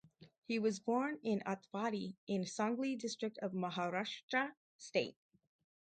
He 0.45 0.57
was 0.57 0.79
born 0.79 1.19
in 1.21 1.41
Atpadi, 1.45 2.15
in 2.25 2.41
Sangli 2.45 2.97
district 2.97 3.37
of 3.37 3.51
Maharashtra 3.53 4.51
state. 4.75 5.15